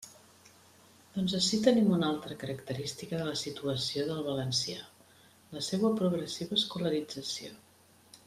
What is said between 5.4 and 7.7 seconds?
la seua progressiva escolarització.